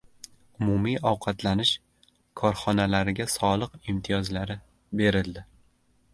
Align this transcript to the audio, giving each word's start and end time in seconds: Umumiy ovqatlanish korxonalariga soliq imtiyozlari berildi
Umumiy 0.63 0.95
ovqatlanish 1.09 1.73
korxonalariga 2.41 3.29
soliq 3.35 3.79
imtiyozlari 3.95 4.61
berildi 5.05 5.47